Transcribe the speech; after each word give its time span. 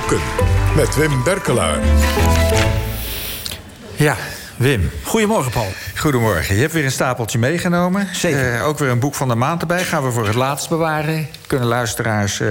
Boeken. 0.00 0.20
Met 0.76 0.96
Wim 0.96 1.22
Berkelaar. 1.24 1.78
Ja, 3.96 4.16
Wim. 4.56 4.90
Goedemorgen, 5.02 5.52
Paul. 5.52 5.72
Goedemorgen. 5.96 6.54
Je 6.54 6.60
hebt 6.60 6.72
weer 6.72 6.84
een 6.84 6.90
stapeltje 6.90 7.38
meegenomen. 7.38 8.08
Zeker. 8.12 8.54
Eh, 8.54 8.66
ook 8.66 8.78
weer 8.78 8.88
een 8.88 8.98
boek 8.98 9.14
van 9.14 9.28
de 9.28 9.34
maand 9.34 9.60
erbij. 9.60 9.84
Gaan 9.84 10.04
we 10.04 10.10
voor 10.10 10.26
het 10.26 10.34
laatst 10.34 10.68
bewaren. 10.68 11.28
Kunnen 11.46 11.66
luisteraars 11.66 12.40
eh, 12.40 12.48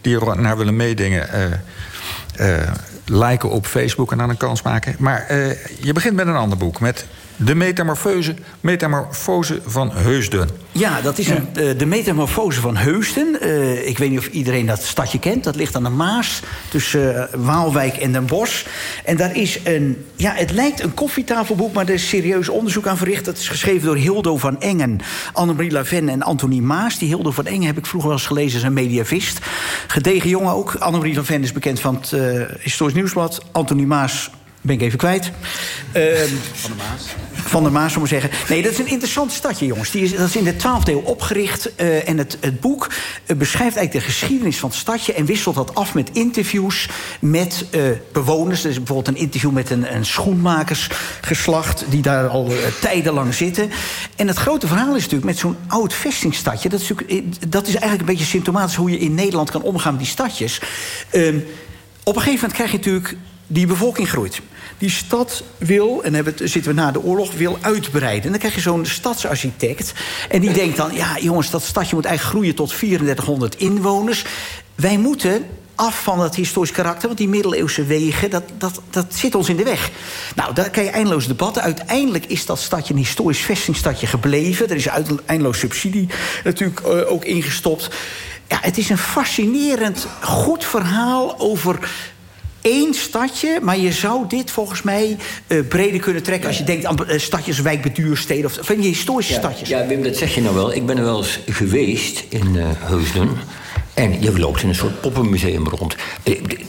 die 0.00 0.20
er 0.20 0.40
naar 0.40 0.56
willen 0.56 0.76
meedingen... 0.76 1.28
eh, 1.32 2.56
eh, 2.62 2.72
liken 3.04 3.50
op 3.50 3.66
Facebook 3.66 4.12
en 4.12 4.20
aan 4.20 4.30
een 4.30 4.36
kans 4.36 4.62
maken. 4.62 4.96
Maar 4.98 5.26
eh, 5.28 5.50
je 5.80 5.92
begint 5.92 6.14
met 6.14 6.26
een 6.26 6.36
ander 6.36 6.58
boek. 6.58 6.80
Met 6.80 7.06
De 7.40 7.54
Metamorfose, 7.54 8.34
Metamorfose 8.60 9.60
van 9.66 9.90
Heusden. 9.92 10.48
Ja, 10.72 11.00
dat 11.00 11.18
is 11.18 11.28
een, 11.28 11.48
eh, 11.54 11.78
de 11.78 11.86
metamorfose 11.86 12.60
van 12.60 12.76
Heusden. 12.76 13.40
Eh, 13.40 13.88
ik 13.88 13.98
weet 13.98 14.10
niet 14.10 14.18
of 14.18 14.26
iedereen 14.26 14.66
dat 14.66 14.82
stadje 14.82 15.18
kent. 15.18 15.44
Dat 15.44 15.56
ligt 15.56 15.76
aan 15.76 15.82
de 15.82 15.88
Maas, 15.88 16.42
tussen 16.70 17.16
eh, 17.16 17.38
Waalwijk 17.38 17.96
en 17.96 18.12
Den 18.12 18.26
Bosch. 18.26 18.66
En 19.04 19.16
daar 19.16 19.36
is 19.36 19.58
een... 19.64 20.04
Ja, 20.16 20.32
het 20.34 20.50
lijkt 20.50 20.82
een 20.82 20.94
koffietafelboek, 20.94 21.72
maar 21.72 21.86
er 21.86 21.94
is 21.94 22.08
serieus 22.08 22.48
onderzoek 22.48 22.86
aan 22.86 22.96
verricht. 22.96 23.24
Dat 23.24 23.38
is 23.38 23.48
geschreven 23.48 23.86
door 23.86 23.96
Hildo 23.96 24.36
van 24.36 24.60
Engen, 24.60 25.00
Annemarie 25.32 25.70
Laven 25.72 26.08
en 26.08 26.22
Antonie 26.22 26.62
Maas. 26.62 26.98
Die 26.98 27.08
Hildo 27.08 27.30
van 27.30 27.46
Engen 27.46 27.66
heb 27.66 27.78
ik 27.78 27.86
vroeger 27.86 28.08
wel 28.08 28.18
eens 28.18 28.26
gelezen 28.26 28.54
als 28.54 28.66
een 28.66 28.72
mediavist. 28.72 29.38
Gedegen 29.86 30.30
jongen 30.30 30.52
ook. 30.52 30.74
Annemarie 30.74 31.14
Laven 31.14 31.42
is 31.42 31.52
bekend 31.52 31.80
van 31.80 31.94
het 31.94 32.12
eh, 32.12 32.42
Historisch 32.60 32.94
Nieuwsblad. 32.94 33.44
Antonie 33.52 33.86
Maas 33.86 34.30
ben 34.60 34.74
ik 34.74 34.82
even 34.82 34.98
kwijt. 34.98 35.30
Ehm, 35.92 36.28
van 36.52 36.70
de 36.70 36.76
Maas. 36.76 37.06
Van 37.32 37.62
der 37.62 37.72
Maas, 37.72 37.94
om 37.94 37.98
maar 37.98 38.08
zeggen. 38.08 38.30
Nee, 38.48 38.62
dat 38.62 38.72
is 38.72 38.78
een 38.78 38.88
interessant 38.88 39.32
stadje, 39.32 39.66
jongens. 39.66 39.90
Die 39.90 40.02
is, 40.02 40.16
dat 40.16 40.28
is 40.28 40.36
in 40.36 40.44
de 40.44 40.54
12e 40.54 40.90
eeuw 40.90 40.98
opgericht. 40.98 41.74
eh, 41.74 42.08
en 42.08 42.18
het, 42.18 42.36
het 42.40 42.60
boek 42.60 42.86
eh, 43.26 43.36
beschrijft 43.36 43.76
eigenlijk 43.76 44.06
de 44.06 44.12
geschiedenis 44.12 44.58
van 44.58 44.68
het 44.68 44.78
stadje... 44.78 45.12
en 45.12 45.24
wisselt 45.24 45.54
dat 45.54 45.74
af 45.74 45.94
met 45.94 46.10
interviews 46.12 46.88
met 47.20 47.64
eh, 47.70 47.82
bewoners. 48.12 48.64
Er 48.64 48.70
is 48.70 48.76
bijvoorbeeld 48.76 49.16
een 49.16 49.22
interview 49.22 49.50
met 49.50 49.70
een, 49.70 49.94
een 49.94 50.06
schoenmakersgeslacht... 50.06 51.84
die 51.88 52.02
daar 52.02 52.28
al 52.28 52.52
tijdenlang 52.80 53.34
zitten. 53.34 53.70
En 54.16 54.26
het 54.26 54.36
grote 54.36 54.66
verhaal 54.66 54.96
is 54.96 55.02
natuurlijk 55.02 55.24
met 55.24 55.38
zo'n 55.38 55.56
oud 55.66 55.92
vestingstadje... 55.92 56.68
Dat 56.68 56.80
is, 56.80 56.92
dat 57.48 57.66
is 57.66 57.74
eigenlijk 57.74 58.00
een 58.00 58.14
beetje 58.16 58.24
symptomatisch... 58.24 58.74
hoe 58.74 58.90
je 58.90 58.98
in 58.98 59.14
Nederland 59.14 59.50
kan 59.50 59.62
omgaan 59.62 59.92
met 59.92 60.02
die 60.02 60.10
stadjes. 60.10 60.60
Ehm, 61.10 61.38
op 62.02 62.16
een 62.16 62.22
gegeven 62.22 62.48
moment 62.48 62.52
krijg 62.52 62.70
je 62.70 62.76
natuurlijk... 62.76 63.16
die 63.48 63.66
bevolking 63.66 64.08
groeit. 64.08 64.40
Die 64.78 64.90
stad 64.90 65.42
wil, 65.58 66.02
en 66.02 66.14
hebben 66.14 66.34
zitten 66.36 66.74
we 66.74 66.80
na 66.80 66.90
de 66.90 67.02
oorlog, 67.02 67.32
wil 67.32 67.58
uitbreiden. 67.60 68.24
En 68.24 68.30
dan 68.30 68.38
krijg 68.38 68.54
je 68.54 68.60
zo'n 68.60 68.86
stadsarchitect. 68.86 69.92
En 70.28 70.40
die 70.40 70.52
denkt 70.52 70.76
dan, 70.76 70.94
ja 70.94 71.18
jongens, 71.20 71.50
dat 71.50 71.62
stadje 71.62 71.94
moet 71.94 72.04
eigenlijk 72.04 72.36
groeien 72.36 72.54
tot 72.54 72.68
3400 72.68 73.56
inwoners. 73.56 74.24
Wij 74.74 74.98
moeten 74.98 75.46
af 75.78 76.02
van 76.02 76.18
dat 76.18 76.34
historisch 76.34 76.72
karakter. 76.72 77.06
Want 77.06 77.18
die 77.18 77.28
middeleeuwse 77.28 77.84
wegen, 77.84 78.30
dat, 78.30 78.42
dat, 78.58 78.80
dat 78.90 79.14
zit 79.14 79.34
ons 79.34 79.48
in 79.48 79.56
de 79.56 79.64
weg. 79.64 79.90
Nou, 80.34 80.54
daar 80.54 80.70
kan 80.70 80.84
je 80.84 80.90
eindeloos 80.90 81.26
debatten. 81.26 81.62
Uiteindelijk 81.62 82.26
is 82.26 82.46
dat 82.46 82.58
stadje 82.58 82.94
een 82.94 83.00
historisch 83.00 83.40
vestingstadje 83.40 84.06
gebleven. 84.06 84.68
Er 84.68 84.76
is 84.76 84.86
eindeloos 85.26 85.58
subsidie 85.58 86.08
natuurlijk 86.44 86.80
eh, 86.80 87.12
ook 87.12 87.24
ingestopt. 87.24 87.90
Ja, 88.48 88.58
het 88.60 88.78
is 88.78 88.90
een 88.90 88.98
fascinerend, 88.98 90.06
goed 90.20 90.64
verhaal 90.64 91.38
over 91.38 91.90
één 92.70 92.94
stadje, 92.94 93.58
maar 93.62 93.78
je 93.78 93.92
zou 93.92 94.24
dit 94.28 94.50
volgens 94.50 94.82
mij 94.82 95.16
eh, 95.46 95.58
breder 95.68 96.00
kunnen 96.00 96.22
trekken... 96.22 96.48
als 96.48 96.58
je 96.58 96.64
denkt 96.64 96.84
aan 96.84 97.06
eh, 97.06 97.18
stadjes, 97.18 97.60
wijkbeduursteden 97.60 98.44
of 98.44 98.58
van 98.60 98.76
die 98.76 98.88
historische 98.88 99.32
Ja, 99.32 99.38
stadjes. 99.38 99.68
ja, 99.68 99.86
Wim, 99.86 100.02
dat 100.02 100.16
zeg 100.16 100.34
je 100.34 100.40
nou 100.42 100.54
wel. 100.54 100.74
Ik 100.74 100.86
ben 100.86 100.96
er 100.98 101.04
wel 101.04 101.18
eens 101.18 101.38
geweest 101.46 102.24
in 102.28 102.56
eh 102.56 102.64
Heusden. 102.78 103.28
En 103.94 104.22
je 104.22 104.38
loopt 104.38 104.62
in 104.62 104.68
een 104.68 104.74
soort 104.74 105.00
poppenmuseum 105.00 105.68
rond. 105.68 105.96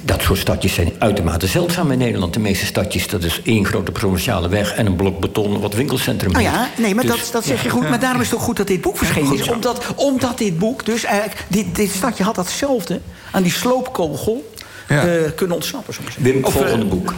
Dat 0.02 0.22
soort 0.22 0.39
stadjes 0.39 0.73
zijn 0.73 0.91
uitermate 1.00 1.47
zeldzaam 1.47 1.91
in 1.91 1.97
Nederland. 1.97 2.34
De 2.34 2.40
meeste 2.40 2.66
stadjes, 2.66 3.07
dat 3.07 3.23
is 3.23 3.41
één 3.44 3.66
grote 3.66 3.91
provinciale 3.91 4.50
weg... 4.50 4.73
en 4.75 4.85
een 4.85 4.96
blok 4.96 5.19
beton 5.19 5.59
wat 5.59 5.73
winkelcentrum 5.73 6.31
Nou 6.31 6.44
ja, 6.44 6.69
nee, 6.78 6.96
maar 6.96 7.06
Dus- 7.06 7.19
dat, 7.19 7.29
dat 7.31 7.46
zeg 7.46 7.63
je 7.63 7.69
goed. 7.69 7.90
Maar 7.90 8.00
daarom 8.00 8.22
is 8.22 8.28
het 8.29 8.35
ook 8.40 8.44
goed 8.46 8.57
dat 8.57 8.68
dit 8.68 8.81
boek 8.81 8.97
verschenen 8.97 9.34
is. 9.34 9.47
Omdat, 9.50 9.85
omdat 9.96 10.38
dit 10.38 10.57
boek 10.59 10.85
dus 10.85 11.03
eigenlijk... 11.03 11.46
Dit, 11.47 11.75
dit 11.75 11.91
stadje 11.91 12.23
had 12.23 12.35
datzelfde 12.35 13.00
aan 13.31 13.44
die 13.44 13.52
sloopkogel... 13.52 14.50
Ja. 14.89 15.07
eh, 15.07 15.31
kunnen 15.35 15.55
ontsnappen. 15.55 15.94
zeggen. 15.94 16.23
Wim, 16.23 16.44
Of, 16.44 16.55
eh, 16.55 16.61
volgende 16.61 16.85
boek. 16.85 17.13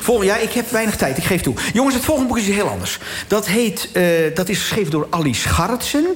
Volgende, 0.00 0.32
ja, 0.32 0.36
ik 0.38 0.52
heb 0.52 0.70
weinig 0.70 0.96
tijd, 0.96 1.16
ik 1.18 1.24
geef 1.24 1.40
toe. 1.40 1.54
Jongens, 1.72 1.94
het 1.94 2.04
volgende 2.04 2.28
boek 2.28 2.38
is 2.38 2.46
heel 2.48 2.68
anders. 2.68 2.98
Dat, 3.28 3.46
heet, 3.46 3.88
eh, 3.92 4.04
dat 4.34 4.48
is 4.48 4.58
geschreven 4.58 4.90
door 4.90 5.06
Ali 5.10 5.34
Scharretsen. 5.34 6.06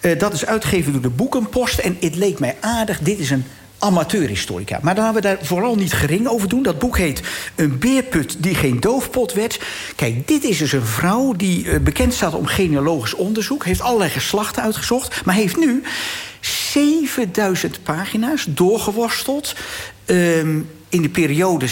Eh, 0.00 0.18
dat 0.18 0.32
is 0.32 0.46
uitgegeven 0.46 0.92
door 0.92 1.00
de 1.00 1.08
Boekenpost. 1.08 1.78
En 1.78 1.96
het 2.00 2.14
leek 2.16 2.38
mij 2.38 2.56
aardig, 2.60 2.98
dit 2.98 3.18
is 3.18 3.30
een 3.30 3.44
amateurhistorica. 3.78 4.78
Maar 4.82 4.96
laten 4.96 5.14
we 5.14 5.20
daar 5.20 5.38
vooral 5.42 5.74
niet 5.74 5.92
gering 5.92 6.26
over 6.26 6.48
doen. 6.48 6.62
Dat 6.62 6.78
boek 6.78 6.98
heet 6.98 7.22
Een 7.54 7.78
beerput 7.78 8.36
die 8.38 8.54
geen 8.54 8.80
doofpot 8.80 9.32
werd. 9.32 9.60
Kijk, 9.96 10.28
dit 10.28 10.44
is 10.44 10.58
dus 10.58 10.72
een 10.72 10.84
vrouw 10.86 11.32
die 11.32 11.80
bekend 11.80 12.14
staat 12.14 12.34
om 12.34 12.46
genealogisch 12.46 13.14
onderzoek. 13.14 13.64
Heeft 13.64 13.80
allerlei 13.80 14.10
geslachten 14.10 14.62
uitgezocht. 14.62 15.24
Maar 15.24 15.34
heeft 15.34 15.56
nu 15.56 15.82
7000 16.44 17.82
pagina's 17.82 18.46
doorgeworsteld... 18.48 19.54
ehm, 20.04 20.60
in 20.94 21.02
de 21.02 21.08
periode 21.08 21.68
1682-1688 21.68 21.70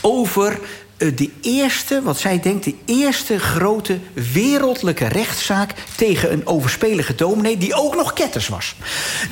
over 0.00 0.60
de 0.96 1.30
eerste, 1.40 2.02
wat 2.02 2.18
zij 2.18 2.40
denkt, 2.40 2.64
de 2.64 2.74
eerste 2.84 3.38
grote 3.38 3.98
wereldlijke 4.32 5.06
rechtszaak 5.06 5.74
tegen 5.96 6.32
een 6.32 6.46
overspelige 6.46 7.14
dominee 7.14 7.58
die 7.58 7.74
ook 7.74 7.96
nog 7.96 8.12
ketters 8.12 8.48
was. 8.48 8.74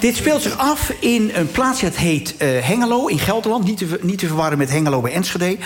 Dit 0.00 0.16
speelt 0.16 0.42
zich 0.42 0.58
af 0.58 0.92
in 1.00 1.30
een 1.34 1.50
plaatsje 1.50 1.84
dat 1.84 1.96
heet 1.96 2.36
eh, 2.36 2.48
Hengelo 2.60 3.06
in 3.06 3.18
Gelderland, 3.18 3.64
niet 3.64 3.78
te, 3.78 3.98
niet 4.02 4.18
te 4.18 4.26
verwarren 4.26 4.58
met 4.58 4.70
Hengelo 4.70 5.00
bij 5.00 5.12
Enschede. 5.12 5.56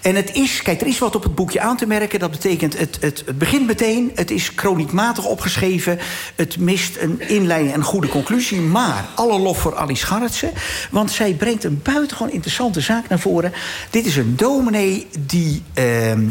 En 0.00 0.14
het 0.14 0.34
is, 0.34 0.62
kijk, 0.62 0.80
er 0.80 0.86
is 0.86 0.98
wat 0.98 1.16
op 1.16 1.22
het 1.22 1.34
boekje 1.34 1.60
aan 1.60 1.76
te 1.76 1.86
merken. 1.86 2.18
Dat 2.18 2.30
betekent, 2.30 2.78
het, 2.78 2.98
het, 3.00 3.22
het 3.26 3.38
begint 3.38 3.66
meteen, 3.66 4.10
het 4.14 4.30
is 4.30 4.52
chroniekmatig 4.54 5.24
opgeschreven. 5.24 5.98
Het 6.34 6.58
mist 6.58 6.96
een 6.96 7.20
inleiding 7.28 7.72
en 7.72 7.78
een 7.78 7.84
goede 7.84 8.08
conclusie. 8.08 8.60
Maar 8.60 9.08
alle 9.14 9.38
lof 9.38 9.58
voor 9.58 9.76
Alice 9.76 10.00
Scharretsen. 10.00 10.52
Want 10.90 11.10
zij 11.10 11.32
brengt 11.34 11.64
een 11.64 11.80
buitengewoon 11.82 12.32
interessante 12.32 12.80
zaak 12.80 13.08
naar 13.08 13.18
voren. 13.18 13.52
Dit 13.90 14.06
is 14.06 14.16
een 14.16 14.36
dominee 14.36 15.06
die... 15.30 15.62
ehm, 15.74 16.28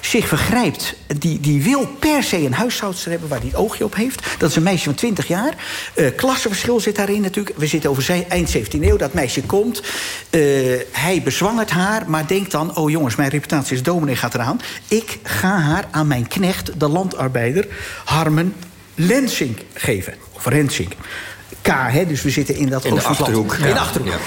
zich 0.00 0.28
vergrijpt, 0.28 0.94
die, 1.18 1.40
die 1.40 1.62
wil 1.62 1.86
per 1.98 2.22
se 2.22 2.36
een 2.36 2.52
huishoudster 2.52 3.10
hebben... 3.10 3.28
waar 3.28 3.38
hij 3.38 3.48
het 3.48 3.56
oogje 3.56 3.84
op 3.84 3.94
heeft. 3.94 4.22
Dat 4.38 4.50
is 4.50 4.56
een 4.56 4.62
meisje 4.62 4.84
van 4.84 4.94
20 4.94 5.26
jaar. 5.28 5.54
Eh 5.94 6.06
klassenverschil 6.16 6.80
zit 6.80 6.96
daarin 6.96 7.20
natuurlijk. 7.20 7.56
We 7.58 7.66
zitten 7.66 7.90
over 7.90 8.02
zij- 8.02 8.26
eind 8.28 8.56
17e 8.56 8.80
eeuw. 8.80 8.96
Dat 8.96 9.12
meisje 9.12 9.42
komt. 9.42 9.82
Eh, 10.30 10.40
hij 10.92 11.20
bezwangert 11.24 11.70
haar, 11.70 12.10
maar 12.10 12.26
denkt 12.26 12.50
dan... 12.50 12.76
oh 12.76 12.90
jongens, 12.90 13.16
mijn 13.16 13.30
reputatie 13.30 13.72
als 13.72 13.82
dominee 13.82 14.16
gaat 14.16 14.34
eraan. 14.34 14.60
Ik 14.88 15.18
ga 15.22 15.58
haar 15.60 15.84
aan 15.90 16.06
mijn 16.06 16.28
knecht, 16.28 16.80
de 16.80 16.88
landarbeider... 16.88 17.66
Harmen 18.04 18.54
Lensink 18.94 19.58
geven. 19.74 20.14
Of 20.32 20.46
Rensink. 20.46 20.92
K, 21.62 21.68
hè, 21.68 22.06
dus 22.06 22.22
we 22.22 22.30
zitten 22.30 22.54
in 22.54 22.68
dat 22.68 22.84
In 22.84 22.94
de. 22.94 23.02
Achterhoek. 23.02 23.54
In 23.54 23.68
Ja. 23.68 23.74
Achterhoek. 23.76 24.10
Ja. 24.10 24.18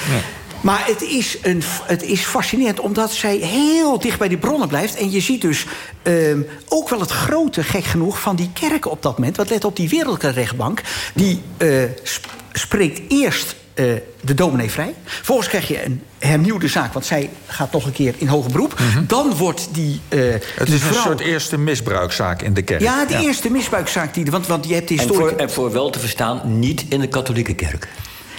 Maar 0.66 0.86
het 0.86 1.02
is, 1.02 1.38
een, 1.42 1.64
het 1.84 2.04
is 2.04 2.22
fascinerend 2.22 2.80
omdat 2.80 3.12
zij 3.12 3.36
heel 3.36 4.00
dicht 4.00 4.20
bij 4.20 4.28
die 4.28 4.38
bronnen 4.38 4.68
blijft. 4.68 4.96
En 4.96 5.12
je 5.12 5.20
ziet 5.20 5.42
dus 5.42 5.66
ehm, 6.02 6.40
ook 6.68 6.90
wel 6.90 7.00
het 7.00 7.12
grote, 7.12 7.64
gek 7.64 7.84
genoeg, 7.84 8.22
van 8.22 8.36
die 8.36 8.50
kerken 8.54 8.92
op 8.92 9.02
dat 9.02 9.18
moment. 9.18 9.38
Want 9.38 9.50
let 9.50 9.66
op, 9.66 9.76
die 9.76 9.90
wereldlijke 9.90 10.30
rechtbank... 10.30 10.82
die 11.14 11.42
eh, 11.58 11.84
sp- 12.04 12.34
spreekt 12.54 13.02
eerst 13.08 13.56
eh, 13.74 13.86
de 14.22 14.34
dominee 14.34 14.72
vrij. 14.72 14.94
Vervolgens 15.04 15.48
krijg 15.48 15.68
je 15.68 15.86
een 15.86 16.02
hernieuwde 16.20 16.68
zaak, 16.68 16.94
want 16.94 17.06
zij 17.06 17.30
gaat 17.48 17.72
nog 17.72 17.86
een 17.86 17.92
keer 17.92 18.16
in 18.18 18.28
hoger 18.28 18.52
beroep. 18.52 18.80
Dan 19.08 19.36
wordt 19.36 19.68
die, 19.72 20.02
eh 20.08 20.20
Mhm. 20.20 20.32
Het 20.56 20.66
die 20.66 20.76
is 20.76 20.84
een 20.84 20.94
soort 20.94 21.20
eerste 21.20 21.58
misbruikzaak 21.58 22.42
in 22.42 22.54
de 22.54 22.62
kerk. 22.62 22.82
Ja, 22.82 23.06
de 23.06 23.20
eerste 23.20 23.52
misbruikzaak 23.52 24.14
die... 24.14 24.26
Want, 24.26 24.48
want 24.48 24.68
je 24.68 24.74
hebt 24.74 24.88
de 24.88 24.94
En 24.94 25.00
historie... 25.00 25.30
voor, 25.30 25.38
en 25.38 25.52
voor 25.52 25.72
wel 25.72 25.90
te 25.90 26.00
verstaan, 26.00 26.60
niet 26.60 26.86
in 26.90 27.00
de 27.00 27.08
katholieke 27.08 27.54
kerk. 27.54 27.88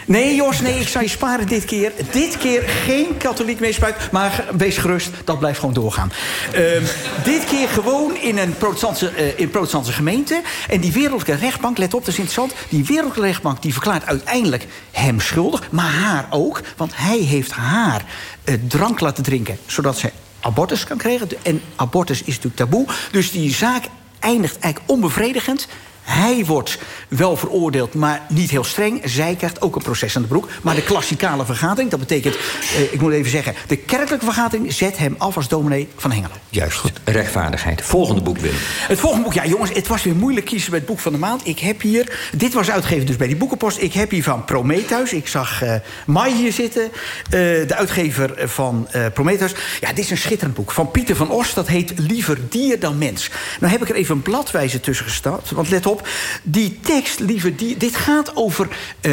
Nee, 0.08 0.34
Jos, 0.34 0.60
nee, 0.60 0.80
ik 0.80 0.88
zou 0.88 1.04
je 1.04 1.10
sparen 1.10 1.46
dit 1.46 1.64
keer. 1.64 1.92
Dit 2.10 2.38
keer 2.38 2.62
geen 2.62 3.16
katholiek 3.16 3.60
misbruik, 3.60 4.12
maar 4.12 4.44
wees 4.56 4.76
gerust, 4.76 5.10
dat 5.24 5.38
blijft 5.38 5.58
gewoon 5.58 5.74
doorgaan. 5.74 6.12
Ehm, 6.52 6.84
dit 7.24 7.44
keer 7.44 7.68
gewoon 7.68 8.16
in 8.16 8.38
een 8.38 8.56
protestantse, 8.56 9.08
eh, 9.08 9.38
in 9.38 9.50
protestantse 9.50 9.92
gemeente. 9.92 10.42
En 10.68 10.80
die 10.80 10.92
wereldlijke 10.92 11.34
rechtbank, 11.34 11.78
let 11.78 11.94
op, 11.94 12.00
dat 12.00 12.08
is 12.08 12.18
interessant... 12.18 12.54
die 12.68 12.84
wereldlijke 12.84 13.20
rechtbank 13.20 13.62
die 13.62 13.72
verklaart 13.72 14.06
uiteindelijk 14.06 14.66
hem 14.90 15.20
schuldig... 15.20 15.70
maar 15.70 15.92
haar 15.92 16.26
ook, 16.30 16.62
want 16.76 16.92
hij 16.94 17.18
heeft 17.18 17.50
haar 17.50 18.04
eh, 18.44 18.54
drank 18.68 19.00
laten 19.00 19.24
drinken... 19.24 19.58
zodat 19.66 19.98
zij 19.98 20.12
abortus 20.40 20.84
kan 20.84 20.98
krijgen. 20.98 21.28
En 21.42 21.62
abortus 21.76 22.20
is 22.20 22.26
natuurlijk 22.26 22.56
taboe. 22.56 22.86
Dus 23.10 23.30
die 23.30 23.54
zaak 23.54 23.84
eindigt 24.18 24.58
eigenlijk 24.58 24.90
onbevredigend... 24.90 25.68
Hij 26.06 26.44
wordt 26.44 26.78
wel 27.08 27.36
veroordeeld, 27.36 27.94
maar 27.94 28.22
niet 28.28 28.50
heel 28.50 28.64
streng. 28.64 29.00
Zij 29.04 29.34
krijgt 29.34 29.62
ook 29.62 29.76
een 29.76 29.82
proces 29.82 30.16
aan 30.16 30.22
de 30.22 30.28
broek. 30.28 30.48
Maar 30.62 30.74
de 30.74 30.82
klassikale 30.82 31.44
vergadering, 31.44 31.90
dat 31.90 32.00
betekent, 32.00 32.36
eh, 32.36 32.92
ik 32.92 33.00
moet 33.00 33.12
even 33.12 33.30
zeggen... 33.30 33.54
de 33.66 33.76
kerkelijke 33.76 34.24
vergadering 34.24 34.72
zet 34.72 34.98
hem 34.98 35.14
af 35.18 35.36
als 35.36 35.48
dominee 35.48 35.88
van 35.96 36.12
Hengelo. 36.12 36.34
Juist, 36.50 36.92
rechtvaardigheid. 37.04 37.82
Volgende 37.82 38.22
boek, 38.22 38.38
Willem. 38.38 38.56
Het 38.62 39.00
volgende 39.00 39.24
boek, 39.24 39.34
ja 39.34 39.46
jongens, 39.46 39.70
het 39.72 39.86
was 39.86 40.02
weer 40.02 40.14
moeilijk 40.14 40.46
kiezen 40.46 40.70
bij 40.70 40.78
het 40.78 40.88
boek 40.88 40.98
van 40.98 41.12
de 41.12 41.18
maand. 41.18 41.46
Ik 41.46 41.58
heb 41.58 41.80
hier, 41.80 42.30
dit 42.36 42.52
was 42.52 42.70
uitgegeven 42.70 43.06
dus 43.06 43.16
bij 43.16 43.26
die 43.26 43.36
boekenpost. 43.36 43.78
Ik 43.78 43.92
heb 43.92 44.10
hier 44.10 44.22
van 44.22 44.44
Prometheus. 44.44 45.12
Ik 45.12 45.28
zag 45.28 45.62
uh, 45.62 45.74
Mai 46.06 46.34
hier 46.34 46.52
zitten, 46.52 46.82
uh, 46.82 46.90
de 47.30 47.74
uitgever 47.74 48.48
van 48.48 48.88
uh, 48.96 49.06
Prometheus. 49.14 49.54
Ja, 49.80 49.88
dit 49.88 49.98
is 49.98 50.10
een 50.10 50.16
schitterend 50.16 50.54
boek 50.54 50.72
van 50.72 50.90
Pieter 50.90 51.16
van 51.16 51.30
Os. 51.30 51.54
Dat 51.54 51.66
heet 51.66 51.92
Liever 51.96 52.38
dier 52.48 52.80
dan 52.80 52.98
mens. 52.98 53.30
Nou 53.60 53.72
heb 53.72 53.82
ik 53.82 53.88
er 53.88 53.94
even 53.94 54.14
een 54.14 54.22
bladwijze 54.22 54.80
tussen 54.80 55.04
gestart. 55.04 55.50
Want 55.50 55.70
let 55.70 55.86
op, 55.86 55.95
die 56.42 56.78
tekst, 56.80 57.20
Liever 57.20 57.56
dier... 57.56 57.78
dit 57.78 57.96
gaat 57.96 58.36
over 58.36 58.68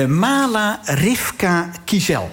Mala 0.08 0.82
Rivka 0.84 1.72
Kizel. 1.86 2.30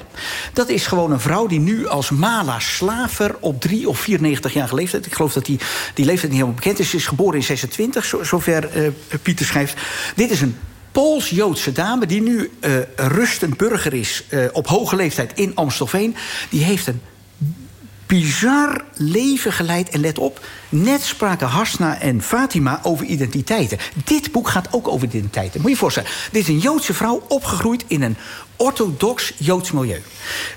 Dat 0.52 0.69
is 0.69 0.87
gewoon 0.87 1.12
een 1.12 1.20
vrouw 1.20 1.47
die 1.47 1.61
nu 1.61 1.87
als 1.87 2.11
Mala 2.11 2.58
Slaver... 2.58 3.37
op 3.41 3.61
3 3.61 3.88
of 3.88 3.99
94 3.99 4.52
jaar 4.52 4.75
leeftijd... 4.75 5.06
ik 5.06 5.14
geloof 5.14 5.32
dat 5.32 5.44
die, 5.44 5.58
die 5.94 6.05
leeftijd 6.05 6.32
niet 6.32 6.41
helemaal 6.41 6.61
bekend 6.61 6.79
is. 6.79 6.91
Ze 6.91 6.97
is 6.97 7.06
geboren 7.06 7.37
in 7.37 7.43
26, 7.44 8.05
zo, 8.05 8.23
zover 8.23 8.76
uh, 8.76 8.88
Pieter 9.23 9.47
schrijft. 9.47 9.75
Dit 10.17 10.31
is 10.31 10.41
een 10.41 10.56
Pools-Joodse 10.93 11.73
dame 11.73 12.06
die 12.06 12.23
nu 12.23 12.50
uh, 12.61 12.76
rustend 12.97 13.56
burger 13.56 13.94
is... 13.94 14.25
Uh, 14.31 14.44
op 14.52 14.67
hoge 14.67 14.97
leeftijd 14.97 15.32
in 15.35 15.55
Amstelveen. 15.55 16.17
Die 16.49 16.64
heeft 16.64 16.87
een 16.87 17.00
bizar 18.11 18.85
leven 18.95 19.53
geleid. 19.53 19.89
En 19.89 20.01
let 20.01 20.19
op, 20.19 20.47
net 20.69 21.03
spraken 21.03 21.47
Hasna 21.47 22.01
en 22.01 22.23
Fatima 22.23 22.81
over 22.83 23.07
identiteiten. 23.07 23.79
Dit 24.05 24.33
boek 24.33 24.49
gaat 24.49 24.69
ook 24.71 24.89
over 24.89 25.07
identiteiten. 25.07 25.61
Moet 25.61 25.69
je 25.69 25.75
je 25.75 25.81
voorstellen, 25.81 26.11
dit 26.33 26.43
is 26.43 26.49
een 26.49 26.59
Joodse 26.59 26.95
vrouw 26.95 27.23
opgegroeid 27.29 27.85
in 27.87 28.03
een 28.03 28.17
orthodox 28.57 29.33
Joods 29.37 29.73
milieu. 29.73 30.03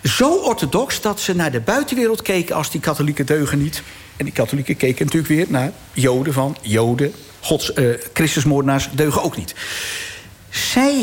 Zo 0.04 0.34
orthodox 0.34 1.02
dat 1.02 1.20
ze 1.20 1.36
naar 1.36 1.52
de 1.52 1.60
buitenwereld 1.60 2.22
keken 2.22 2.56
als 2.56 2.72
die 2.72 2.82
katholieke 2.82 3.24
deugen 3.24 3.62
niet. 3.62 3.84
En 4.18 4.26
die 4.26 4.34
katholieken 4.34 4.78
keken 4.78 5.06
natuurlijk 5.06 5.34
weer 5.34 5.46
naar 5.50 5.72
Joden 5.94 6.34
van 6.34 6.58
Joden. 6.62 7.14
Gods, 7.40 7.72
uh, 7.76 7.94
Christusmoordenaars 8.14 8.90
deugen 8.92 9.24
ook 9.24 9.38
niet. 9.38 9.56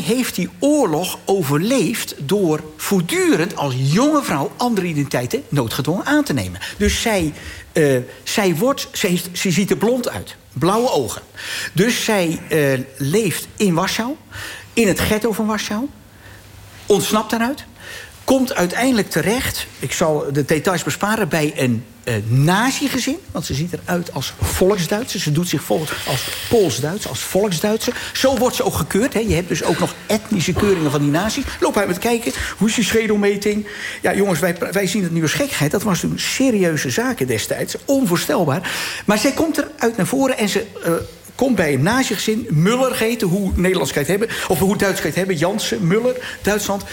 Heeft 0.03 0.35
die 0.35 0.49
oorlog 0.59 1.19
overleefd 1.25 2.15
door 2.19 2.63
voortdurend 2.77 3.57
als 3.57 3.75
jonge 3.77 4.23
vrouw 4.23 4.53
andere 4.57 4.87
identiteiten 4.87 5.43
noodgedwongen 5.49 6.07
aan 6.07 6.25
te 6.25 6.33
nemen. 6.33 6.61
Dus 6.79 7.01
zij, 7.01 7.33
uh, 7.73 7.99
zij, 8.23 8.57
wordt, 8.57 8.89
zij, 8.93 9.11
heeft, 9.11 9.29
ze 9.33 9.51
ziet 9.51 9.71
er 9.71 9.77
blond 9.77 10.09
uit, 10.09 10.37
blauwe 10.53 10.91
ogen. 10.91 11.23
Dus 11.73 12.05
zij 12.05 12.41
uh, 12.53 12.85
leeft 12.97 13.49
in 13.57 13.75
Warschau, 13.75 14.17
in 14.73 14.89
het 14.89 15.01
ghetto 15.01 15.33
van 15.33 15.47
Warschau, 15.47 15.89
ontsnapt 16.87 17.31
daaruit. 17.31 17.65
Komt 18.31 18.55
uiteindelijk 18.55 19.11
terecht, 19.11 19.67
ik 19.79 19.93
zal 19.93 20.27
de 20.33 20.45
details 20.45 20.83
besparen, 20.83 21.29
bij 21.29 21.53
een 21.57 21.85
uh, 22.05 22.15
nazi-gezin. 22.29 23.17
Want 23.31 23.47
ze 23.47 23.55
ziet 23.55 23.73
eruit 23.73 24.13
als 24.13 24.33
volksduitser. 24.41 25.21
Ze 25.21 25.33
doet 25.33 25.49
zich 25.49 25.63
voor 25.63 25.97
als 26.07 26.29
Pools-Duits, 26.49 27.09
als 27.09 27.21
volksduitser. 27.21 27.95
Zo 28.13 28.37
wordt 28.37 28.57
ze 28.57 28.65
ook 28.65 28.75
gekeurd. 28.75 29.15
Hè. 29.15 29.21
Je 29.21 29.35
hebt 29.35 29.49
dus 29.49 29.63
ook 29.63 29.79
nog 29.79 29.95
etnische 30.07 30.53
keuringen 30.53 30.91
van 30.91 31.01
die 31.01 31.11
nazi. 31.11 31.43
Loop 31.61 31.77
uit 31.77 31.87
met 31.89 31.99
kijken. 31.99 32.33
Hoe 32.59 32.69
is 32.69 32.75
die 32.75 32.85
schedelmeting? 32.85 33.67
Ja, 34.03 34.15
jongens, 34.15 34.41
wij, 34.41 34.57
wij 34.73 34.87
zien 34.87 35.03
het 35.03 35.13
nu 35.13 35.23
als 35.23 35.33
gekheid. 35.33 35.71
Dat 35.71 35.83
was 35.83 36.01
toen 36.01 36.19
serieuze 36.19 36.91
zaken 36.91 37.27
destijds. 37.27 37.77
Onvoorstelbaar. 37.85 38.73
Maar 39.07 39.19
zij 39.19 39.33
komt 39.33 39.59
eruit 39.59 39.97
naar 39.97 40.07
voren 40.07 40.39
en 40.39 40.49
ze... 40.49 40.67
Uh, 40.87 40.93
komt 41.35 41.57
bij 41.57 41.75
een 41.75 41.83
nazi-gezin, 41.83 42.47
Muller 42.51 42.95
geheten, 42.95 43.29
hoe 43.29 43.53
Nederlands 43.55 43.93
kan 43.93 44.03
het 44.03 44.11
hebben, 44.11 44.29
of 44.49 44.59
hoe 44.59 44.77
Duits 44.77 45.01
kan 45.01 45.09
het 45.09 45.19
hebben, 45.19 45.37
Jansen, 45.37 45.87
Muller, 45.87 46.17
Duitsland 46.43 46.85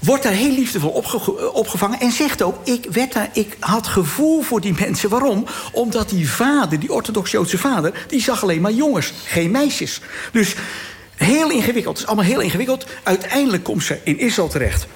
wordt 0.00 0.22
daar 0.22 0.32
heel 0.32 0.54
liefdevol 0.54 0.90
opge 0.90 1.52
opgevangen 1.52 2.00
en 2.00 2.12
zegt 2.12 2.42
ook... 2.42 2.56
Ik, 2.64 2.86
werd 2.90 3.12
daar, 3.12 3.30
ik 3.32 3.56
had 3.60 3.86
gevoel 3.86 4.42
voor 4.42 4.60
die 4.60 4.74
mensen. 4.78 5.08
Waarom? 5.08 5.46
Omdat 5.72 6.08
die 6.08 6.30
vader, 6.30 6.80
die 6.80 6.92
orthodox-Joodse 6.92 7.58
vader... 7.58 8.04
die 8.08 8.22
zag 8.22 8.42
alleen 8.42 8.60
maar 8.60 8.72
jongens, 8.72 9.12
geen 9.24 9.50
meisjes. 9.50 10.00
Dus 10.32 10.54
heel 11.16 11.50
ingewikkeld. 11.50 11.98
Het 11.98 12.02
is 12.02 12.06
allemaal 12.06 12.30
heel 12.30 12.40
ingewikkeld. 12.40 12.86
Uiteindelijk 13.02 13.62
komt 13.62 13.84
ze 13.84 13.98
in 14.04 14.18
Israël 14.18 14.48
terecht 14.48 14.86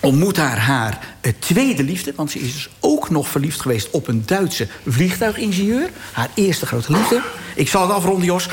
ontmoet 0.00 0.36
haar 0.36 0.58
haar 0.58 0.98
tweede 1.38 1.82
liefde. 1.82 2.12
Want 2.16 2.30
ze 2.30 2.38
is 2.38 2.52
dus 2.52 2.68
ook 2.80 3.10
nog 3.10 3.28
verliefd 3.28 3.60
geweest 3.60 3.90
op 3.90 4.08
een 4.08 4.22
Duitse 4.26 4.68
vliegtuigingenieur. 4.88 5.90
Haar 6.12 6.30
eerste 6.34 6.66
grote 6.66 6.92
liefde. 6.92 7.20
Ik 7.54 7.68
zal 7.68 7.82
het 7.82 7.90
afronden, 7.90 8.24
Jos. 8.24 8.48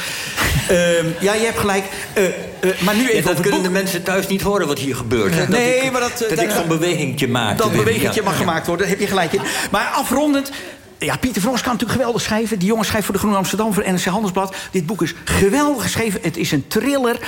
uh, 0.71 1.21
ja, 1.21 1.33
je 1.33 1.45
hebt 1.45 1.59
gelijk. 1.59 1.86
Uh, 2.18 2.24
uh, 2.63 2.81
maar 2.81 2.95
nu 2.95 3.10
even 3.10 3.30
ja, 3.30 3.36
dat 3.36 3.39
kunnen 3.39 3.63
de 3.63 3.69
mensen 3.69 4.04
thuis 4.04 4.27
niet 4.27 4.42
horen 4.42 4.68
wat 4.68 4.80
hier 4.80 4.95
gebeurt. 4.95 5.33
Hè? 5.36 5.48
Nee, 5.48 5.75
dat 5.75 5.83
ik, 5.86 5.92
maar 5.92 6.01
dat... 6.01 6.25
Dat, 6.30 6.42
ik 6.42 6.51
zo'n 6.51 6.68
bewegingje 6.68 7.27
maak. 7.27 7.57
Dat 7.57 7.71
bewegingje 7.71 8.21
mag 8.21 8.38
gemaakt 8.38 8.68
worden, 8.68 8.88
daar 8.88 8.95
heb 8.95 9.04
je 9.04 9.10
gelijk 9.10 9.33
in. 9.33 9.42
Maar 9.71 9.86
afrondend... 9.86 10.51
Ja, 10.98 11.18
Pieter 11.18 11.42
Vros 11.42 11.62
kan 11.62 11.71
natuurlijk 11.71 12.00
geweldig 12.00 12.21
schrijven. 12.21 12.60
Die 12.60 12.68
jongen 12.68 12.86
schrijft 12.86 13.06
voor 13.06 13.13
de 13.13 13.19
Groene 13.19 13.38
Amsterdam, 13.38 13.74
voor 13.74 13.83
NRC 13.92 14.04
Handelsblad. 14.04 14.56
Dit 14.71 14.86
boek 14.86 15.01
is 15.01 15.13
geweldig 15.24 15.83
geschreven. 15.83 16.19
Het 16.24 16.38
is 16.38 16.51
een 16.51 16.68
thriller. 16.68 17.19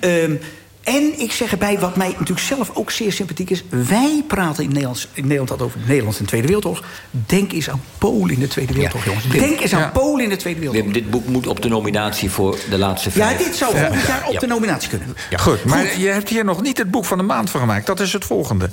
Um, 0.00 0.40
en 0.84 1.20
ik 1.20 1.32
zeg 1.32 1.50
erbij, 1.50 1.78
wat 1.78 1.96
mij 1.96 2.08
natuurlijk 2.08 2.38
zelf 2.38 2.70
ook 2.74 2.90
zeer 2.90 3.12
sympathiek 3.12 3.50
is... 3.50 3.64
wij 3.68 4.24
praten 4.26 4.64
in 4.64 4.72
Nederland, 4.72 5.08
in 5.12 5.26
Nederland 5.26 5.62
over 5.62 5.80
Nederland 5.86 6.16
in 6.16 6.22
de 6.22 6.28
Tweede 6.28 6.46
Wereldoorlog. 6.46 6.84
Denk 7.10 7.52
eens 7.52 7.70
aan 7.70 7.82
Polen 7.98 8.34
in 8.34 8.40
de 8.40 8.46
Tweede 8.46 8.72
Wereldoorlog, 8.72 9.14
ja. 9.14 9.20
jongens. 9.20 9.48
Denk 9.48 9.60
eens 9.60 9.74
aan 9.74 9.80
ja. 9.80 9.88
Polen 9.88 10.24
in 10.24 10.30
de 10.30 10.36
Tweede 10.36 10.60
Wereldoorlog. 10.60 10.94
Dit 10.94 11.10
boek 11.10 11.26
moet 11.26 11.46
op 11.46 11.62
de 11.62 11.68
nominatie 11.68 12.30
voor 12.30 12.58
de 12.70 12.78
laatste 12.78 13.10
vijf. 13.10 13.38
Ja, 13.38 13.44
dit 13.44 13.56
zou 13.56 13.76
volgend 13.76 14.00
ja. 14.02 14.06
jaar 14.06 14.28
op 14.28 14.40
de 14.40 14.46
nominatie 14.46 14.88
kunnen. 14.88 15.16
Ja. 15.30 15.38
Goed, 15.38 15.64
maar 15.64 15.86
Goed. 15.86 16.00
je 16.00 16.08
hebt 16.08 16.28
hier 16.28 16.44
nog 16.44 16.62
niet 16.62 16.78
het 16.78 16.90
boek 16.90 17.04
van 17.04 17.18
de 17.18 17.24
maand 17.24 17.50
van 17.50 17.60
gemaakt. 17.60 17.86
Dat 17.86 18.00
is 18.00 18.12
het 18.12 18.24
volgende. 18.24 18.70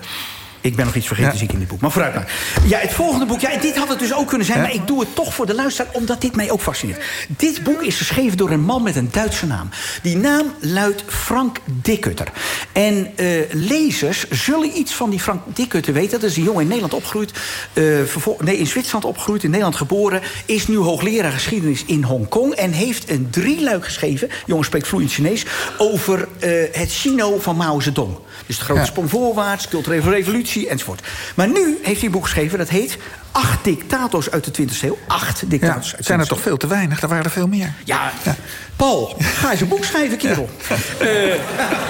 Ik 0.61 0.75
ben 0.75 0.85
nog 0.85 0.95
iets 0.95 1.07
vergeten, 1.07 1.31
ja. 1.31 1.37
zie 1.37 1.47
ik 1.47 1.53
in 1.53 1.59
dit 1.59 1.67
boek. 1.67 1.81
Maar 1.81 1.91
vooruit 1.91 2.13
maar. 2.13 2.31
Ja, 2.65 2.79
het 2.79 2.93
volgende 2.93 3.25
boek. 3.25 3.39
Ja, 3.39 3.57
dit 3.57 3.77
had 3.77 3.89
het 3.89 3.99
dus 3.99 4.13
ook 4.13 4.27
kunnen 4.27 4.47
zijn. 4.47 4.57
Ja. 4.57 4.63
Maar 4.63 4.73
ik 4.73 4.87
doe 4.87 4.99
het 4.99 5.15
toch 5.15 5.33
voor 5.33 5.45
de 5.45 5.55
luisteraar, 5.55 5.91
omdat 5.93 6.21
dit 6.21 6.35
mij 6.35 6.51
ook 6.51 6.61
fascineert. 6.61 7.03
Dit 7.27 7.63
boek 7.63 7.81
is 7.81 7.97
geschreven 7.97 8.37
door 8.37 8.51
een 8.51 8.61
man 8.63 8.83
met 8.83 8.95
een 8.95 9.09
Duitse 9.11 9.45
naam. 9.45 9.69
Die 10.01 10.17
naam 10.17 10.53
luidt 10.59 11.03
Frank 11.07 11.57
Dickutter. 11.65 12.27
En 12.71 13.11
uh, 13.15 13.41
lezers 13.51 14.29
zullen 14.29 14.77
iets 14.77 14.93
van 14.93 15.09
die 15.09 15.19
Frank 15.19 15.41
Dickutter 15.55 15.93
weten. 15.93 16.19
Dat 16.19 16.29
is 16.29 16.37
een 16.37 16.43
jongen 16.43 16.61
in 16.61 16.67
Nederland 16.67 16.93
opgegroeid. 16.93 17.31
Uh, 17.73 17.99
nee, 18.39 18.57
in 18.57 18.67
Zwitserland 18.67 19.05
opgegroeid, 19.05 19.43
in 19.43 19.49
Nederland 19.49 19.75
geboren. 19.75 20.21
Is 20.45 20.67
nu 20.67 20.77
hoogleraar 20.77 21.31
geschiedenis 21.31 21.83
in 21.85 22.03
Hongkong. 22.03 22.53
En 22.53 22.71
heeft 22.71 23.09
een 23.09 23.27
drieluik 23.29 23.85
geschreven. 23.85 24.29
Jongen 24.45 24.65
spreekt 24.65 24.87
vloeiend 24.87 25.11
Chinees. 25.11 25.45
Over 25.77 26.27
uh, 26.39 26.51
het 26.71 26.91
Chino 26.91 27.39
van 27.39 27.55
Mao 27.55 27.79
Zedong. 27.79 28.17
Dus 28.45 28.57
de 28.57 28.63
grote 28.63 28.79
ja. 28.79 28.85
sprong 28.85 29.09
voorwaarts, 29.09 29.67
culturele 29.67 30.09
revolutie 30.09 30.50
enzovoort. 30.55 31.01
Maar 31.35 31.47
nu 31.47 31.77
heeft 31.81 31.97
hij 31.97 32.05
een 32.05 32.11
boek 32.11 32.23
geschreven 32.23 32.57
dat 32.57 32.69
heet 32.69 32.97
Acht 33.31 33.63
dictators 33.63 34.31
uit 34.31 34.55
de 34.55 34.63
20e 34.63 34.81
eeuw. 34.81 34.97
Acht 35.07 35.49
dictators 35.49 35.89
ja, 35.89 35.95
uit 35.95 35.97
de 35.97 36.03
20e 36.03 36.05
zijn 36.05 36.19
er 36.19 36.27
toch 36.27 36.41
veel 36.41 36.57
te 36.57 36.67
weinig? 36.67 37.01
Er 37.01 37.07
waren 37.07 37.23
er 37.23 37.31
veel 37.31 37.47
meer. 37.47 37.73
Ja, 37.83 38.11
ja. 38.23 38.35
Paul, 38.75 39.15
ga 39.19 39.51
eens 39.51 39.61
een 39.61 39.67
boek 39.67 39.83
schrijven, 39.83 40.17
kerel. 40.17 40.49
Ja. 40.69 40.75
Uh, 41.05 41.33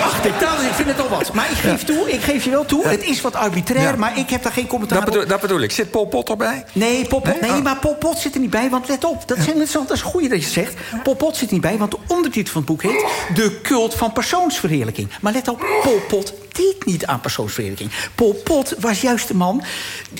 acht 0.01 0.24
dictators, 0.24 0.67
ik 0.67 0.74
vind 0.74 0.88
het 0.88 1.00
al 1.00 1.09
wat. 1.09 1.33
Maar 1.33 1.51
ik 1.51 1.57
geef 1.57 1.83
toe, 1.83 2.12
ik 2.12 2.21
geef 2.21 2.43
je 2.43 2.50
wel 2.50 2.65
toe. 2.65 2.88
Het 2.88 3.03
is 3.03 3.21
wat 3.21 3.35
arbitrair, 3.35 4.00
maar 4.00 4.17
ik 4.17 4.29
heb 4.29 4.43
daar 4.43 4.51
geen 4.51 4.67
commentaar 4.67 4.97
dat 4.97 5.05
bedoel, 5.05 5.24
op. 5.24 5.29
Dat 5.29 5.41
bedoel 5.41 5.59
ik. 5.59 5.71
Zit 5.71 5.91
Pol 5.91 6.05
Pot 6.05 6.29
erbij? 6.29 6.65
Nee, 6.74 7.05
Pol 7.05 7.19
Pot, 7.19 7.41
nee? 7.41 7.50
nee 7.50 7.59
oh. 7.59 7.63
maar 7.63 7.77
Pol 7.77 7.95
Pot 7.95 8.17
zit 8.17 8.33
er 8.33 8.39
niet 8.39 8.50
bij. 8.50 8.69
Want 8.69 8.88
let 8.88 9.03
op, 9.03 9.27
dat 9.27 9.38
interessant. 9.38 9.88
Dat 9.88 9.97
is 9.97 10.03
goed 10.03 10.21
dat 10.21 10.29
je 10.29 10.35
het 10.35 10.53
zegt. 10.53 10.74
Pol 11.03 11.15
Pot 11.15 11.38
zit 11.38 11.47
er 11.47 11.53
niet 11.53 11.62
bij, 11.62 11.77
want 11.77 11.91
de 11.91 11.97
ondertitel 12.07 12.53
van 12.53 12.62
het 12.62 12.69
boek 12.69 12.83
heet... 12.83 13.05
De 13.33 13.59
cult 13.62 13.95
van 13.95 14.12
persoonsverheerlijking. 14.12 15.09
Maar 15.21 15.33
let 15.33 15.47
op, 15.47 15.65
Pol 15.83 16.00
Pot 16.07 16.33
deed 16.51 16.86
niet 16.86 17.05
aan 17.05 17.20
persoonsverheerlijking. 17.20 17.91
Pol 18.15 18.34
Pot 18.34 18.75
was 18.79 19.01
juist 19.01 19.27
de 19.27 19.34
man 19.34 19.63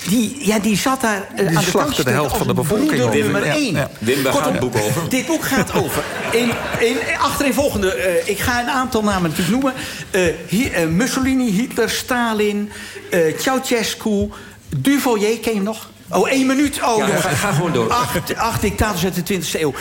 die, 0.08 0.38
ja, 0.40 0.60
die 0.60 0.78
zat 0.78 1.02
daar 1.02 1.28
uh, 1.32 1.48
die 1.48 1.58
aan 1.58 1.64
de 1.64 1.72
kant 1.72 2.04
de 2.04 2.12
helft 2.12 2.38
van 2.38 2.48
de 2.48 2.54
bevolking 2.54 3.02
over. 3.02 3.20
nummer 3.20 3.44
één. 3.44 3.74
Ja. 3.74 3.90
Wim, 4.00 4.26
gaat 4.26 4.46
het 4.46 4.60
boek 4.60 4.76
over? 4.76 5.10
Dit 5.10 5.26
boek 5.26 5.44
gaat 5.44 5.74
over. 5.74 6.04
In, 6.32 6.52
in, 6.80 6.98
achtereenvolgende, 7.20 7.98
uh, 7.98 8.30
ik 8.30 8.40
ga 8.40 8.62
een 8.62 8.70
aantal 8.70 9.04
namen 9.04 9.30
natuurlijk 9.30 9.50
noemen. 9.50 9.74
Uh, 10.12 10.34
hi, 10.48 10.70
uh, 10.70 10.88
Mussolini, 10.88 11.52
Hitler, 11.52 11.90
Stalin, 11.90 12.72
Ceausescu, 13.38 14.30
Duvalier, 14.78 15.40
ken 15.40 15.52
je 15.52 15.56
hem 15.56 15.64
nog? 15.64 15.90
Oh, 16.10 16.30
één 16.30 16.46
minuut. 16.46 16.80
Oh, 16.84 16.98
ja, 16.98 17.16
ga, 17.16 17.30
ga, 17.30 17.52
gewoon 17.52 17.74
door. 17.74 17.92
Acht, 17.92 18.36
acht 18.36 18.62
dictators 18.62 19.04
uit 19.04 19.28
de 19.28 19.40
20e 19.40 19.60
eeuw. 19.60 19.74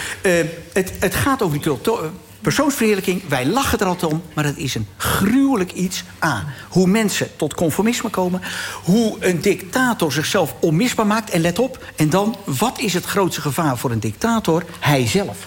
het, 0.72 0.92
het 0.98 1.14
gaat 1.14 1.42
over 1.42 1.58
die 1.58 1.66
cultuur 1.66 2.10
persoonsverheerlijking, 2.40 3.22
wij 3.28 3.46
lachen 3.46 3.78
er 3.78 3.86
altijd 3.86 4.12
om, 4.12 4.22
maar 4.34 4.44
het 4.44 4.56
is 4.56 4.74
een 4.74 4.86
gruwelijk 4.96 5.72
iets. 5.72 6.04
A, 6.24 6.44
hoe 6.68 6.86
mensen 6.86 7.36
tot 7.36 7.54
conformisme 7.54 8.10
komen, 8.10 8.40
hoe 8.84 9.16
een 9.20 9.40
dictator 9.40 10.12
zichzelf 10.12 10.54
onmisbaar 10.60 11.06
maakt. 11.06 11.30
En 11.30 11.40
let 11.40 11.58
op, 11.58 11.84
en 11.96 12.10
dan, 12.10 12.36
wat 12.44 12.78
is 12.78 12.94
het 12.94 13.04
grootste 13.04 13.40
gevaar 13.40 13.78
voor 13.78 13.90
een 13.90 14.00
dictator? 14.00 14.64
Hijzelf. 14.80 15.46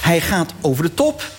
Hij 0.00 0.20
gaat 0.20 0.54
over 0.60 0.82
de 0.82 0.94
top. 0.94 1.30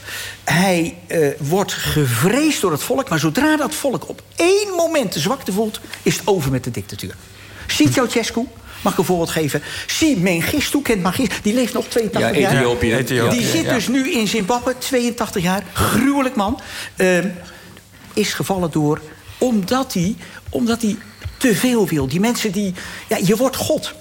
Hij 0.44 0.98
uh, 1.08 1.28
wordt 1.40 1.74
gevreesd 1.74 2.62
door 2.62 2.72
het 2.72 2.84
volk, 2.84 3.10
maar 3.10 3.20
zodra 3.20 3.58
dat 3.58 3.76
volk 3.76 4.10
op 4.10 4.22
één 4.36 4.74
moment 4.76 5.14
de 5.14 5.20
zwakte 5.20 5.52
voelt, 5.52 5.80
is 6.04 6.18
het 6.18 6.28
over 6.28 6.52
met 6.52 6.64
de 6.64 6.72
dictatuur. 6.72 7.16
Ziet 7.68 7.94
Ceausescu? 7.94 8.48
Mag 8.86 8.94
ik 8.94 9.00
een 9.00 9.06
voorbeeld 9.06 9.30
geven? 9.30 9.62
Si 9.86 10.18
Mengistu, 10.18 10.82
kent 10.82 11.02
Mengistu, 11.04 11.36
die 11.42 11.54
leeft 11.54 11.74
nog 11.74 11.86
82 11.88 12.36
Ja, 12.36 12.40
jaar. 12.40 12.54
Ethiopië. 12.54 12.94
Ethiopië. 12.94 13.38
Die 13.38 13.48
zit 13.48 13.70
dus 13.70 13.88
nu 13.88 14.12
in 14.12 14.28
Zimbabwe, 14.28 14.78
82 14.78 15.44
jaar. 15.44 15.64
Gruwelijk 15.74 16.36
man. 16.36 16.60
Ehm, 16.96 17.28
is 18.14 18.34
gevallen 18.34 18.72
door... 18.72 19.02
omdat 19.38 19.94
hij, 19.94 20.16
omdat 20.50 20.82
hij 20.82 20.98
te 21.38 21.56
veel 21.56 21.88
wil. 21.88 22.08
Die 22.08 22.20
mensen 22.20 22.52
die... 22.52 22.74
Ja, 23.08 23.18
je 23.24 23.36
wordt 23.36 23.56
God. 23.56 23.94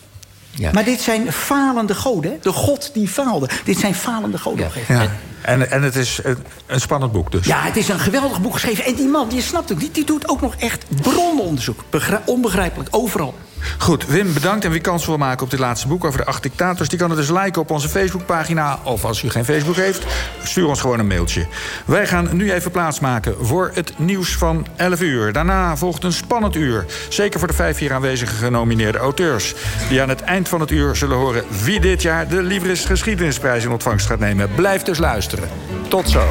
Ja. 0.51 0.71
Maar 0.73 0.85
dit 0.85 1.01
zijn 1.01 1.33
falende 1.33 1.95
goden. 1.95 2.31
hè? 2.31 2.37
De 2.43 2.53
God 2.53 2.91
die 2.95 3.09
faalde. 3.09 3.49
Dit 3.65 3.79
zijn 3.79 3.95
falende 3.95 4.39
goden. 4.39 4.71
Ja. 4.89 5.03
Ja. 5.03 5.11
En, 5.41 5.71
en 5.71 5.83
het 5.83 5.97
is 5.97 6.21
een, 6.23 6.37
een 6.67 6.81
spannend 6.81 7.13
boek 7.13 7.33
dus. 7.33 7.47
Ja, 7.47 7.63
het 7.63 7.77
is 7.77 7.89
een 7.89 7.99
geweldig 7.99 8.41
boek 8.41 8.53
geschreven. 8.53 8.85
En 8.85 8.95
die 8.95 9.07
man, 9.09 9.29
die 9.29 9.43
snapt 9.43 9.73
ook 9.73 9.81
niet, 9.81 9.95
die 9.95 10.05
doet 10.05 10.29
ook 10.29 10.41
nog 10.41 10.55
echt 10.59 10.85
brononderzoek. 11.03 11.85
Onbegrijpelijk, 12.25 12.89
overal. 12.91 13.35
Goed, 13.79 14.07
Wim, 14.07 14.33
bedankt. 14.33 14.65
En 14.65 14.71
wie 14.71 14.81
kans 14.81 15.07
wil 15.07 15.17
maken 15.17 15.45
op 15.45 15.51
dit 15.51 15.61
laatste 15.61 15.89
boek 15.89 16.05
over 16.05 16.19
de 16.19 16.27
acht 16.27 16.43
dictators... 16.43 16.89
die 16.89 16.99
kan 16.99 17.11
het 17.11 17.19
dus 17.19 17.31
liken 17.31 17.61
op 17.61 17.71
onze 17.71 17.89
Facebookpagina. 17.89 18.79
Of 18.83 19.05
als 19.05 19.23
u 19.23 19.31
geen 19.31 19.45
Facebook 19.45 19.77
heeft, 19.77 20.05
stuur 20.43 20.67
ons 20.67 20.81
gewoon 20.81 20.99
een 20.99 21.07
mailtje. 21.07 21.47
Wij 21.85 22.07
gaan 22.07 22.29
nu 22.33 22.53
even 22.53 22.71
plaatsmaken 22.71 23.35
voor 23.41 23.71
het 23.75 23.99
nieuws 23.99 24.37
van 24.37 24.67
11 24.77 25.01
uur. 25.01 25.33
Daarna 25.33 25.77
volgt 25.77 26.05
een 26.05 26.13
spannend 26.13 26.57
uur. 26.57 26.85
Zeker 27.09 27.39
voor 27.39 27.49
de 27.49 27.55
vijf 27.55 27.79
hier 27.79 27.93
aanwezige 27.93 28.35
genomineerde 28.35 28.99
auteurs. 28.99 29.55
Die 29.89 30.03
aan 30.03 30.09
het 30.09 30.21
eind 30.21 30.49
van 30.49 30.61
het 30.61 30.71
uur 30.71 30.97
zullen 30.97 31.17
horen... 31.17 31.45
wie 31.65 31.81
dit 31.81 32.03
jaar 32.03 32.29
de 32.29 32.43
Libris 32.43 32.85
Geschiedenisprijs 32.85 33.65
in 33.65 33.71
ontvangst 33.71 34.07
gaat 34.07 34.19
nemen. 34.19 34.55
Blijf 34.55 34.83
dus 34.83 34.99
luisteren. 34.99 35.49
Tot 35.89 36.09
zo. 36.09 36.27